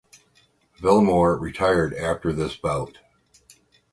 [0.79, 2.97] Villamor retired after this bout.